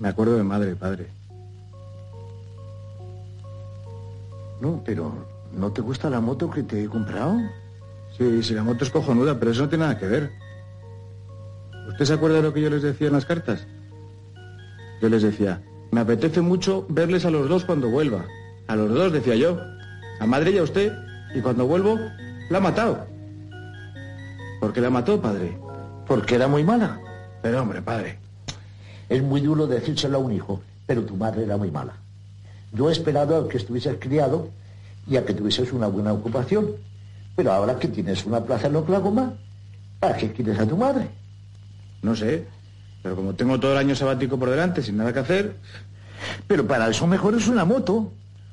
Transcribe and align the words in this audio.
Me 0.00 0.08
acuerdo 0.08 0.36
de 0.36 0.42
madre, 0.42 0.74
padre. 0.74 1.08
No, 4.60 4.82
pero 4.84 5.12
¿no 5.52 5.70
te 5.72 5.82
gusta 5.82 6.08
la 6.08 6.20
moto 6.20 6.50
que 6.50 6.62
te 6.62 6.82
he 6.82 6.88
comprado? 6.88 7.38
Sí, 8.16 8.42
sí, 8.42 8.54
la 8.54 8.64
moto 8.64 8.84
es 8.84 8.90
cojonuda, 8.90 9.38
pero 9.38 9.52
eso 9.52 9.62
no 9.62 9.68
tiene 9.68 9.84
nada 9.84 9.98
que 9.98 10.06
ver. 10.06 10.32
¿Usted 11.88 12.04
se 12.06 12.14
acuerda 12.14 12.36
de 12.36 12.42
lo 12.42 12.54
que 12.54 12.62
yo 12.62 12.70
les 12.70 12.82
decía 12.82 13.08
en 13.08 13.12
las 13.12 13.26
cartas? 13.26 13.66
Yo 15.02 15.10
les 15.10 15.22
decía, 15.22 15.62
me 15.90 16.00
apetece 16.00 16.40
mucho 16.40 16.86
verles 16.88 17.26
a 17.26 17.30
los 17.30 17.48
dos 17.48 17.66
cuando 17.66 17.90
vuelva. 17.90 18.24
A 18.68 18.76
los 18.76 18.90
dos, 18.90 19.12
decía 19.12 19.36
yo. 19.36 19.58
A 20.18 20.26
madre 20.26 20.52
y 20.52 20.58
a 20.58 20.62
usted. 20.62 20.92
Y 21.34 21.40
cuando 21.40 21.66
vuelvo, 21.66 21.98
la 22.48 22.58
ha 22.58 22.60
matado. 22.60 23.06
¿Por 24.60 24.72
qué 24.72 24.80
la 24.80 24.90
mató, 24.90 25.20
padre? 25.20 25.58
Porque 26.06 26.36
era 26.36 26.48
muy 26.48 26.64
mala. 26.64 27.00
Pero 27.42 27.62
hombre, 27.62 27.82
padre. 27.82 28.18
Es 29.10 29.22
muy 29.22 29.42
duro 29.42 29.66
decírselo 29.66 30.18
a 30.18 30.20
un 30.20 30.32
hijo, 30.32 30.62
pero 30.86 31.04
tu 31.04 31.16
madre 31.16 31.42
era 31.42 31.56
muy 31.56 31.70
mala. 31.70 31.94
Yo 32.72 32.88
he 32.88 32.92
esperado 32.92 33.36
a 33.36 33.48
que 33.48 33.58
estuvieses 33.58 33.96
criado 33.98 34.48
y 35.06 35.16
a 35.16 35.26
que 35.26 35.34
tuvieses 35.34 35.72
una 35.72 35.88
buena 35.88 36.12
ocupación. 36.12 36.70
Pero 37.36 37.52
ahora 37.52 37.78
que 37.78 37.88
tienes 37.88 38.24
una 38.24 38.42
plaza 38.42 38.68
en 38.68 38.76
Oklahoma, 38.76 39.34
¿para 39.98 40.16
qué 40.16 40.30
quieres 40.32 40.58
a 40.58 40.66
tu 40.66 40.76
madre? 40.76 41.08
No 42.02 42.14
sé, 42.14 42.46
pero 43.02 43.16
como 43.16 43.34
tengo 43.34 43.58
todo 43.58 43.72
el 43.72 43.78
año 43.78 43.94
sabático 43.94 44.38
por 44.38 44.48
delante 44.48 44.82
sin 44.82 44.96
nada 44.96 45.12
que 45.12 45.18
hacer... 45.18 45.56
Pero 46.46 46.66
para 46.66 46.88
eso 46.88 47.06
mejor 47.06 47.34
es 47.34 47.48
una 47.48 47.64
moto. 47.64 48.12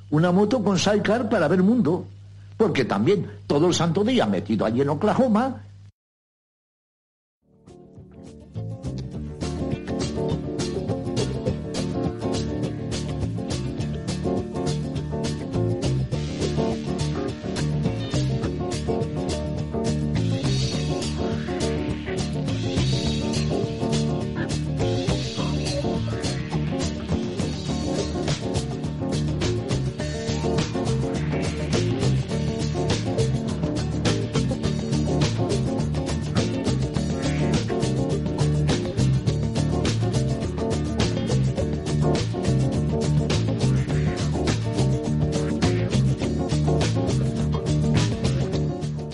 Una 0.09 0.31
moto 0.31 0.63
con 0.63 0.79
sidecar 0.79 1.29
para 1.29 1.47
ver 1.47 1.61
mundo. 1.61 2.07
Porque 2.55 2.85
también 2.85 3.29
todo 3.45 3.67
el 3.67 3.73
santo 3.73 4.03
día 4.03 4.25
metido 4.25 4.65
allí 4.65 4.81
en 4.81 4.89
Oklahoma 4.89 5.63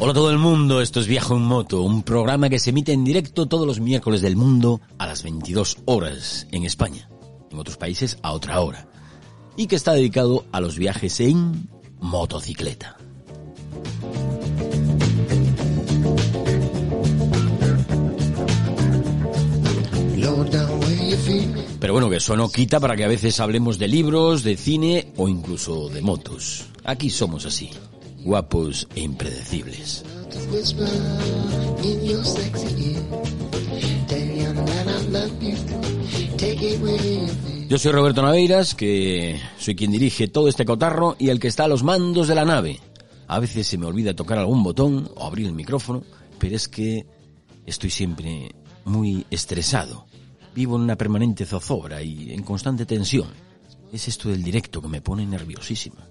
Hola 0.06 0.14
todo 0.14 0.32
el 0.32 0.38
mundo, 0.38 0.82
esto 0.82 1.00
es 1.00 1.08
Viajo 1.08 1.38
en 1.38 1.44
Moto, 1.44 1.82
un 1.82 2.04
programa 2.04 2.50
que 2.50 2.60
se 2.60 2.72
emite 2.72 2.92
en 2.92 3.06
directo 3.06 3.46
todos 3.46 3.66
los 3.66 3.80
miércoles 3.80 4.22
del 4.22 4.36
mundo 4.36 4.82
a 4.98 5.08
las 5.08 5.24
22 5.24 5.78
horas 5.86 6.46
en 6.52 6.66
España, 6.66 7.08
en 7.50 7.58
otros 7.58 7.78
países 7.78 8.18
a 8.22 8.34
otra 8.34 8.60
hora, 8.60 8.86
y 9.56 9.68
que 9.68 9.78
está 9.78 9.94
dedicado 9.94 10.44
a 10.52 10.60
los 10.60 10.78
viajes 10.78 11.22
en 11.22 11.70
motocicleta. 12.02 12.98
Pero 21.80 21.94
bueno, 21.94 22.10
que 22.10 22.18
eso 22.18 22.36
no 22.36 22.50
quita 22.50 22.82
para 22.82 22.98
que 22.98 23.06
a 23.06 23.08
veces 23.08 23.40
hablemos 23.40 23.80
de 23.80 23.88
libros, 23.88 24.44
de 24.44 24.58
cine 24.58 25.14
o 25.16 25.30
incluso 25.30 25.88
de 25.88 26.02
motos. 26.02 26.66
Aquí 26.84 27.10
somos 27.10 27.46
así, 27.46 27.70
guapos 28.24 28.88
e 28.96 29.02
impredecibles. 29.02 30.04
Yo 37.70 37.78
soy 37.78 37.92
Roberto 37.92 38.22
Naveiras, 38.22 38.76
que 38.76 39.40
soy 39.58 39.76
quien 39.76 39.92
dirige 39.92 40.28
todo 40.28 40.48
este 40.48 40.66
cotarro 40.66 41.16
y 41.20 41.30
el 41.30 41.40
que 41.40 41.48
está 41.48 41.66
a 41.66 41.68
los 41.68 41.84
mandos 41.84 42.28
de 42.28 42.36
la 42.36 42.46
nave. 42.46 42.80
A 43.28 43.40
veces 43.40 43.68
se 43.68 43.78
me 43.78 43.86
olvida 43.86 44.16
tocar 44.16 44.38
algún 44.38 44.64
botón 44.64 45.10
o 45.16 45.26
abrir 45.26 45.48
el 45.48 45.54
micrófono, 45.54 46.04
pero 46.40 46.56
es 46.56 46.68
que 46.68 47.06
estoy 47.66 47.90
siempre 47.90 48.54
muy 48.86 49.26
estresado. 49.30 50.06
Vivo 50.54 50.76
en 50.76 50.84
una 50.84 50.98
permanente 50.98 51.46
zozobra 51.46 52.02
y 52.04 52.32
en 52.32 52.44
constante 52.44 52.86
tensión. 52.86 53.30
Es 53.92 54.08
esto 54.08 54.30
del 54.30 54.44
directo 54.44 54.82
que 54.82 54.88
me 54.88 55.02
pone 55.02 55.26
nerviosísima. 55.26 56.08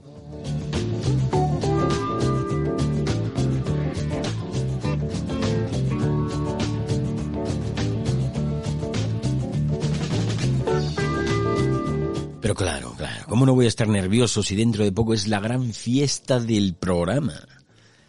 Claro, 12.54 12.94
claro, 12.96 13.24
¿cómo 13.28 13.46
no 13.46 13.54
voy 13.54 13.64
a 13.64 13.68
estar 13.68 13.88
nervioso 13.88 14.42
si 14.42 14.54
dentro 14.54 14.84
de 14.84 14.92
poco 14.92 15.14
es 15.14 15.26
la 15.26 15.40
gran 15.40 15.72
fiesta 15.72 16.38
del 16.38 16.74
programa? 16.74 17.34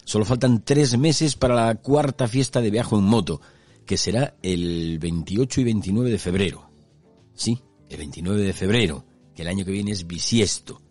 Solo 0.05 0.25
faltan 0.25 0.63
tres 0.63 0.97
meses 0.97 1.35
para 1.35 1.55
la 1.55 1.75
cuarta 1.75 2.27
fiesta 2.27 2.61
de 2.61 2.71
viaje 2.71 2.95
en 2.95 3.03
moto, 3.03 3.41
que 3.85 3.97
será 3.97 4.35
el 4.41 4.99
28 4.99 5.61
y 5.61 5.63
29 5.63 6.09
de 6.11 6.19
febrero. 6.19 6.69
Sí, 7.35 7.61
el 7.89 7.97
29 7.97 8.41
de 8.41 8.53
febrero, 8.53 9.05
que 9.35 9.43
el 9.43 9.47
año 9.47 9.63
que 9.63 9.71
viene 9.71 9.91
es 9.91 10.05
bisiesto. 10.07 10.81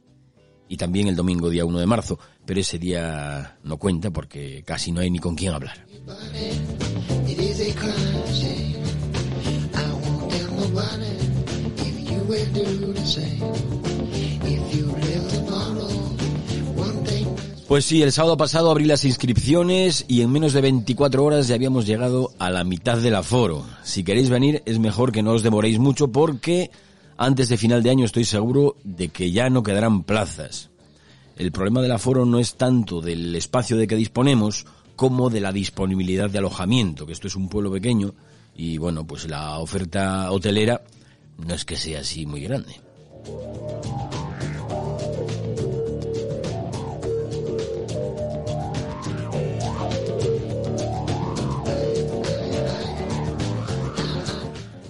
Y 0.68 0.76
también 0.78 1.08
el 1.08 1.16
domingo 1.16 1.50
día 1.50 1.66
1 1.66 1.78
de 1.78 1.86
marzo, 1.86 2.18
pero 2.46 2.60
ese 2.60 2.78
día 2.78 3.58
no 3.62 3.76
cuenta 3.76 4.10
porque 4.10 4.62
casi 4.64 4.92
no 4.92 5.00
hay 5.00 5.10
ni 5.10 5.18
con 5.18 5.34
quién 5.34 5.52
hablar. 5.52 5.86
Pues 17.68 17.84
sí, 17.86 18.02
el 18.02 18.12
sábado 18.12 18.36
pasado 18.36 18.70
abrí 18.70 18.84
las 18.84 19.04
inscripciones 19.04 20.04
y 20.08 20.20
en 20.20 20.30
menos 20.30 20.52
de 20.52 20.60
24 20.60 21.24
horas 21.24 21.48
ya 21.48 21.54
habíamos 21.54 21.86
llegado 21.86 22.30
a 22.38 22.50
la 22.50 22.64
mitad 22.64 22.98
del 22.98 23.14
aforo. 23.14 23.64
Si 23.82 24.04
queréis 24.04 24.28
venir 24.28 24.62
es 24.66 24.78
mejor 24.78 25.10
que 25.12 25.22
no 25.22 25.32
os 25.32 25.42
demoréis 25.42 25.78
mucho 25.78 26.12
porque 26.12 26.70
antes 27.16 27.48
de 27.48 27.56
final 27.56 27.82
de 27.82 27.90
año 27.90 28.04
estoy 28.04 28.24
seguro 28.24 28.76
de 28.84 29.08
que 29.08 29.30
ya 29.30 29.48
no 29.48 29.62
quedarán 29.62 30.02
plazas. 30.02 30.70
El 31.36 31.50
problema 31.50 31.80
del 31.80 31.92
aforo 31.92 32.26
no 32.26 32.38
es 32.38 32.56
tanto 32.56 33.00
del 33.00 33.34
espacio 33.36 33.76
de 33.76 33.86
que 33.86 33.96
disponemos 33.96 34.66
como 34.96 35.30
de 35.30 35.40
la 35.40 35.52
disponibilidad 35.52 36.28
de 36.28 36.38
alojamiento, 36.38 37.06
que 37.06 37.12
esto 37.12 37.26
es 37.26 37.36
un 37.36 37.48
pueblo 37.48 37.72
pequeño 37.72 38.14
y 38.54 38.76
bueno, 38.76 39.06
pues 39.06 39.28
la 39.28 39.58
oferta 39.58 40.30
hotelera 40.30 40.82
no 41.38 41.54
es 41.54 41.64
que 41.64 41.76
sea 41.76 42.00
así 42.00 42.26
muy 42.26 42.42
grande. 42.42 42.80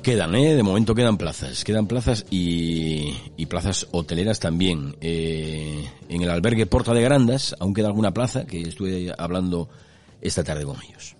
Quedan, 0.03 0.35
¿eh? 0.35 0.57
De 0.57 0.65
momento 0.65 0.97
quedan 0.97 1.17
plazas. 1.17 1.63
Quedan 1.63 1.87
plazas 1.87 2.27
y, 2.29 3.15
plazas 3.47 3.87
hoteleras 3.93 4.41
también. 4.41 4.97
Eh, 5.01 5.89
en 6.09 6.23
el 6.23 6.31
albergue 6.31 6.67
Porta 6.67 6.93
de 6.93 7.03
Grandas 7.03 7.55
aún 7.61 7.73
queda 7.73 7.87
alguna 7.87 8.13
plaza 8.13 8.45
que 8.45 8.63
estuve 8.63 9.13
hablando 9.17 9.69
esta 10.21 10.43
tarde 10.43 10.65
con 10.65 10.77
ellos. 10.83 11.15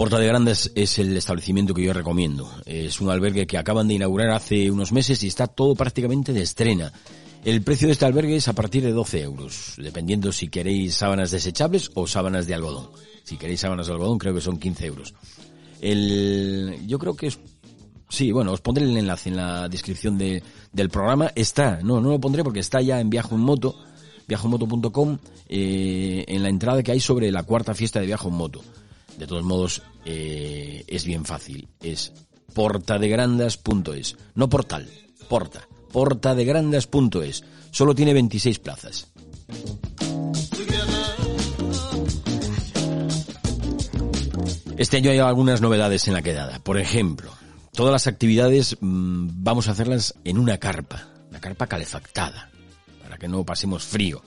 Porta 0.00 0.18
de 0.18 0.28
Grandes 0.28 0.72
es 0.76 0.98
el 0.98 1.14
establecimiento 1.14 1.74
que 1.74 1.82
yo 1.82 1.92
recomiendo. 1.92 2.50
Es 2.64 3.02
un 3.02 3.10
albergue 3.10 3.46
que 3.46 3.58
acaban 3.58 3.86
de 3.86 3.92
inaugurar 3.92 4.30
hace 4.30 4.70
unos 4.70 4.92
meses 4.92 5.22
y 5.22 5.26
está 5.26 5.46
todo 5.46 5.74
prácticamente 5.74 6.32
de 6.32 6.40
estrena. 6.40 6.90
El 7.44 7.60
precio 7.60 7.86
de 7.86 7.92
este 7.92 8.06
albergue 8.06 8.36
es 8.36 8.48
a 8.48 8.54
partir 8.54 8.82
de 8.82 8.92
12 8.92 9.20
euros, 9.20 9.74
dependiendo 9.76 10.32
si 10.32 10.48
queréis 10.48 10.94
sábanas 10.94 11.32
desechables 11.32 11.90
o 11.92 12.06
sábanas 12.06 12.46
de 12.46 12.54
algodón. 12.54 12.88
Si 13.24 13.36
queréis 13.36 13.60
sábanas 13.60 13.88
de 13.88 13.92
algodón 13.92 14.16
creo 14.16 14.32
que 14.32 14.40
son 14.40 14.58
15 14.58 14.86
euros. 14.86 15.12
El, 15.82 16.78
yo 16.86 16.98
creo 16.98 17.14
que 17.14 17.26
es, 17.26 17.38
sí, 18.08 18.32
bueno, 18.32 18.52
os 18.52 18.62
pondré 18.62 18.86
el 18.86 18.96
enlace 18.96 19.28
en 19.28 19.36
la 19.36 19.68
descripción 19.68 20.16
de, 20.16 20.42
del 20.72 20.88
programa. 20.88 21.30
Está, 21.34 21.80
no, 21.82 22.00
no 22.00 22.08
lo 22.08 22.18
pondré 22.18 22.42
porque 22.42 22.60
está 22.60 22.80
ya 22.80 23.00
en 23.00 23.10
Viajo 23.10 23.34
en 23.34 23.42
Moto, 23.42 23.76
viajomoto.com, 24.26 25.18
eh, 25.46 26.24
en 26.26 26.42
la 26.42 26.48
entrada 26.48 26.82
que 26.82 26.92
hay 26.92 27.00
sobre 27.00 27.30
la 27.30 27.42
cuarta 27.42 27.74
fiesta 27.74 28.00
de 28.00 28.06
Viajo 28.06 28.28
en 28.28 28.34
Moto. 28.34 28.62
De 29.20 29.26
todos 29.26 29.44
modos, 29.44 29.82
eh, 30.06 30.82
es 30.86 31.04
bien 31.04 31.26
fácil. 31.26 31.68
Es 31.82 32.14
portadegrandas.es. 32.54 34.16
No 34.34 34.48
portal, 34.48 34.88
porta. 35.28 35.68
portadegrandas.es. 35.92 37.44
Solo 37.70 37.94
tiene 37.94 38.14
26 38.14 38.58
plazas. 38.60 39.08
Este 44.78 44.96
año 44.96 45.10
hay 45.10 45.18
algunas 45.18 45.60
novedades 45.60 46.08
en 46.08 46.14
la 46.14 46.22
quedada. 46.22 46.58
Por 46.60 46.78
ejemplo, 46.78 47.30
todas 47.74 47.92
las 47.92 48.06
actividades 48.06 48.78
mmm, 48.80 49.28
vamos 49.34 49.68
a 49.68 49.72
hacerlas 49.72 50.14
en 50.24 50.38
una 50.38 50.56
carpa, 50.56 51.08
una 51.28 51.42
carpa 51.42 51.66
calefactada, 51.66 52.50
para 53.02 53.18
que 53.18 53.28
no 53.28 53.44
pasemos 53.44 53.84
frío. 53.84 54.22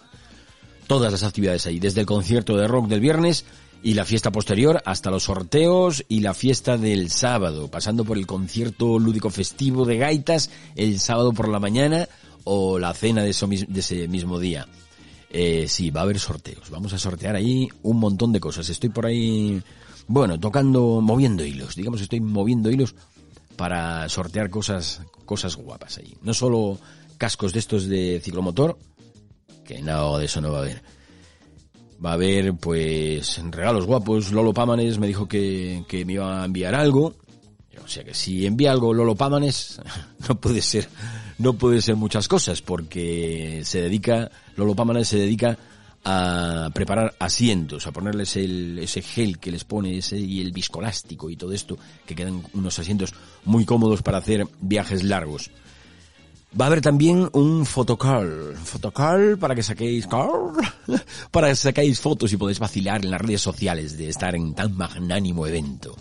Todas 0.85 1.11
las 1.11 1.23
actividades 1.23 1.65
ahí, 1.65 1.79
desde 1.79 2.01
el 2.01 2.05
concierto 2.05 2.55
de 2.55 2.67
rock 2.67 2.89
del 2.89 2.99
viernes 2.99 3.45
y 3.83 3.95
la 3.95 4.05
fiesta 4.05 4.31
posterior 4.31 4.81
hasta 4.85 5.11
los 5.11 5.23
sorteos 5.23 6.05
y 6.07 6.21
la 6.21 6.33
fiesta 6.33 6.77
del 6.77 7.11
sábado, 7.11 7.69
pasando 7.69 8.05
por 8.05 8.17
el 8.17 8.25
concierto 8.25 8.97
lúdico 8.97 9.29
festivo 9.29 9.85
de 9.85 9.97
gaitas 9.97 10.49
el 10.75 10.99
sábado 11.01 11.33
por 11.33 11.49
la 11.49 11.59
mañana 11.59 12.07
o 12.45 12.79
la 12.79 12.93
cena 12.93 13.23
de, 13.23 13.31
eso, 13.31 13.45
de 13.47 13.79
ese 13.79 14.07
mismo 14.07 14.39
día. 14.39 14.67
Eh, 15.29 15.65
sí, 15.67 15.89
va 15.89 16.01
a 16.01 16.03
haber 16.03 16.17
sorteos. 16.17 16.69
Vamos 16.69 16.93
a 16.93 16.97
sortear 16.97 17.35
ahí 17.35 17.67
un 17.81 17.99
montón 17.99 18.31
de 18.31 18.39
cosas. 18.39 18.69
Estoy 18.69 18.89
por 18.89 19.05
ahí, 19.05 19.61
bueno, 20.07 20.39
tocando, 20.39 21.01
moviendo 21.01 21.43
hilos. 21.43 21.75
Digamos, 21.75 21.99
estoy 21.99 22.21
moviendo 22.21 22.71
hilos 22.71 22.95
para 23.57 24.07
sortear 24.07 24.49
cosas, 24.49 25.01
cosas 25.25 25.57
guapas 25.57 25.97
ahí. 25.97 26.15
No 26.21 26.33
solo 26.33 26.79
cascos 27.17 27.51
de 27.51 27.59
estos 27.59 27.87
de 27.87 28.21
ciclomotor, 28.23 28.77
que 29.65 29.81
no, 29.81 30.17
de 30.17 30.25
eso 30.25 30.39
no 30.39 30.51
va 30.51 30.59
a 30.59 30.61
haber 30.61 30.81
Va 32.03 32.11
a 32.11 32.13
haber, 32.13 32.53
pues, 32.55 33.41
regalos 33.49 33.85
guapos. 33.85 34.31
Lolo 34.31 34.53
Pámanes 34.53 34.99
me 34.99 35.07
dijo 35.07 35.27
que, 35.27 35.83
que 35.87 36.05
me 36.05 36.13
iba 36.13 36.41
a 36.41 36.45
enviar 36.45 36.75
algo. 36.75 37.15
O 37.83 37.87
sea 37.87 38.03
que 38.03 38.13
si 38.13 38.45
envía 38.45 38.71
algo 38.71 38.93
Lolo 38.93 39.15
Pámanes, 39.15 39.81
no 40.27 40.39
puede 40.39 40.61
ser, 40.61 40.87
no 41.37 41.53
puede 41.53 41.81
ser 41.81 41.95
muchas 41.95 42.27
cosas, 42.27 42.61
porque 42.61 43.61
se 43.63 43.81
dedica, 43.81 44.31
Lolo 44.55 44.75
Pámanes 44.75 45.07
se 45.09 45.17
dedica 45.17 45.57
a 46.05 46.69
preparar 46.73 47.15
asientos, 47.19 47.87
a 47.87 47.91
ponerles 47.91 48.35
el, 48.35 48.79
ese 48.79 49.01
gel 49.01 49.39
que 49.39 49.51
les 49.51 49.63
pone 49.63 49.97
ese 49.97 50.17
y 50.17 50.41
el 50.41 50.51
viscolástico 50.51 51.29
y 51.29 51.37
todo 51.37 51.53
esto, 51.53 51.77
que 52.05 52.15
quedan 52.15 52.43
unos 52.53 52.77
asientos 52.79 53.13
muy 53.45 53.65
cómodos 53.65 54.01
para 54.01 54.17
hacer 54.17 54.47
viajes 54.59 55.03
largos. 55.03 55.49
Va 56.59 56.65
a 56.65 56.67
haber 56.67 56.81
también 56.81 57.29
un 57.33 57.65
fotocall, 57.65 58.55
fotocall 58.63 59.39
para 59.39 59.55
que 59.55 59.63
saquéis 59.63 60.07
para 61.31 61.47
que 61.47 61.55
saquéis 61.55 61.99
fotos 61.99 62.31
y 62.31 62.37
podéis 62.37 62.59
vacilar 62.59 63.03
en 63.03 63.09
las 63.09 63.21
redes 63.21 63.41
sociales 63.41 63.97
de 63.97 64.09
estar 64.09 64.35
en 64.35 64.53
tan 64.53 64.77
magnánimo 64.77 65.47
evento. 65.47 65.95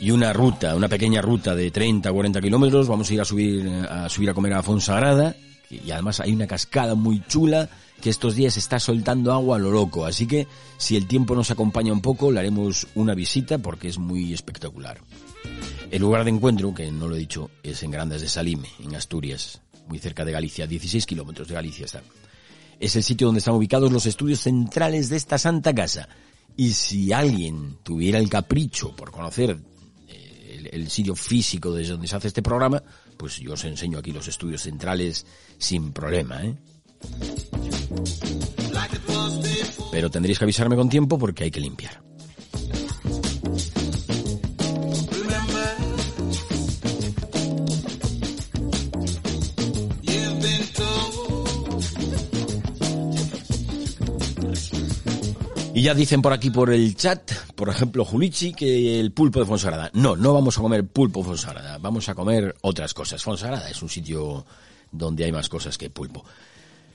y 0.00 0.10
una 0.10 0.34
ruta, 0.34 0.76
una 0.76 0.86
pequeña 0.86 1.22
ruta 1.22 1.54
de 1.54 1.70
30 1.70 2.10
o 2.10 2.12
40 2.12 2.42
kilómetros. 2.42 2.88
Vamos 2.88 3.08
a 3.08 3.14
ir 3.14 3.22
a 3.22 3.24
subir 3.24 3.66
a 3.88 4.06
subir 4.10 4.28
a 4.28 4.34
comer 4.34 4.52
a 4.52 4.62
Fonsagrada 4.62 5.34
y 5.84 5.90
además 5.90 6.20
hay 6.20 6.32
una 6.32 6.46
cascada 6.46 6.94
muy 6.94 7.22
chula 7.26 7.68
que 8.00 8.10
estos 8.10 8.34
días 8.34 8.56
está 8.56 8.78
soltando 8.78 9.32
agua 9.32 9.56
a 9.56 9.58
lo 9.58 9.70
loco, 9.70 10.04
así 10.04 10.26
que 10.26 10.46
si 10.76 10.96
el 10.96 11.06
tiempo 11.06 11.34
nos 11.34 11.50
acompaña 11.50 11.92
un 11.92 12.02
poco, 12.02 12.30
le 12.30 12.40
haremos 12.40 12.86
una 12.94 13.14
visita 13.14 13.58
porque 13.58 13.88
es 13.88 13.98
muy 13.98 14.34
espectacular. 14.34 15.00
El 15.90 16.02
lugar 16.02 16.24
de 16.24 16.30
encuentro, 16.30 16.74
que 16.74 16.90
no 16.90 17.08
lo 17.08 17.16
he 17.16 17.20
dicho, 17.20 17.50
es 17.62 17.82
en 17.82 17.90
Grandes 17.90 18.20
de 18.20 18.28
Salime, 18.28 18.68
en 18.80 18.94
Asturias, 18.94 19.60
muy 19.88 19.98
cerca 19.98 20.24
de 20.24 20.32
Galicia, 20.32 20.66
16 20.66 21.06
kilómetros 21.06 21.48
de 21.48 21.54
Galicia 21.54 21.84
está. 21.86 22.02
Es 22.80 22.96
el 22.96 23.02
sitio 23.02 23.28
donde 23.28 23.38
están 23.38 23.54
ubicados 23.54 23.92
los 23.92 24.06
estudios 24.06 24.40
centrales 24.40 25.08
de 25.08 25.16
esta 25.16 25.38
santa 25.38 25.74
casa. 25.74 26.08
Y 26.56 26.72
si 26.72 27.12
alguien 27.12 27.78
tuviera 27.82 28.18
el 28.18 28.28
capricho 28.28 28.94
por 28.94 29.10
conocer 29.10 29.58
el, 30.72 30.90
sitio 30.90 31.14
físico 31.14 31.72
desde 31.72 31.92
donde 31.92 32.08
se 32.08 32.16
hace 32.16 32.28
este 32.28 32.42
programa, 32.42 32.82
pues 33.16 33.38
yo 33.38 33.52
os 33.52 33.64
enseño 33.64 33.98
aquí 33.98 34.12
los 34.12 34.28
estudios 34.28 34.62
centrales 34.62 35.26
sin 35.58 35.92
problema, 35.92 36.44
¿eh? 36.44 36.56
Pero 39.90 40.10
tendréis 40.10 40.38
que 40.38 40.44
avisarme 40.44 40.76
con 40.76 40.88
tiempo 40.88 41.18
porque 41.18 41.44
hay 41.44 41.50
que 41.50 41.60
limpiar. 41.60 42.02
Y 55.76 55.82
ya 55.82 55.92
dicen 55.92 56.22
por 56.22 56.32
aquí 56.32 56.50
por 56.50 56.72
el 56.72 56.94
chat, 56.94 57.32
por 57.56 57.68
ejemplo, 57.68 58.04
Julichi, 58.04 58.54
que 58.54 59.00
el 59.00 59.10
pulpo 59.10 59.40
de 59.40 59.46
Fonsagrada. 59.46 59.90
No, 59.92 60.14
no 60.14 60.32
vamos 60.32 60.56
a 60.56 60.60
comer 60.60 60.86
pulpo 60.86 61.24
Fonsagrada, 61.24 61.78
vamos 61.78 62.08
a 62.08 62.14
comer 62.14 62.54
otras 62.60 62.94
cosas. 62.94 63.24
Fonsagrada 63.24 63.68
es 63.68 63.82
un 63.82 63.88
sitio 63.88 64.46
donde 64.92 65.24
hay 65.24 65.32
más 65.32 65.48
cosas 65.48 65.76
que 65.76 65.90
pulpo. 65.90 66.24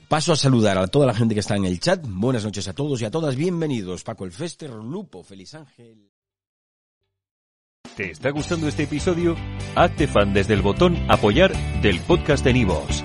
Paso 0.08 0.32
a 0.32 0.36
saludar 0.36 0.78
a 0.78 0.86
toda 0.86 1.06
la 1.06 1.14
gente 1.14 1.34
que 1.34 1.40
está 1.40 1.56
en 1.56 1.66
el 1.66 1.78
chat. 1.78 2.02
Buenas 2.08 2.42
noches 2.42 2.68
a 2.68 2.72
todos 2.72 3.02
y 3.02 3.04
a 3.04 3.10
todas. 3.10 3.36
Bienvenidos. 3.36 4.02
Paco 4.02 4.24
el 4.24 4.32
Fester, 4.32 4.70
Lupo, 4.70 5.22
Feliz 5.22 5.52
Ángel. 5.52 6.10
¿Te 7.96 8.12
está 8.12 8.30
gustando 8.30 8.66
este 8.66 8.84
episodio? 8.84 9.36
Hazte 9.74 10.08
fan 10.08 10.32
desde 10.32 10.54
el 10.54 10.62
botón 10.62 10.96
apoyar 11.10 11.52
del 11.82 12.00
podcast 12.00 12.42
de 12.42 12.54
Nivos. 12.54 13.04